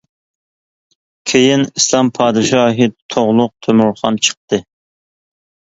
كېيىن 1.33 1.67
ئىسلام 1.67 2.09
پادىشاھى 2.17 2.91
تۇغلۇق 3.17 3.55
تۆمۈرخان 3.69 4.23
چىقتى. 4.29 4.65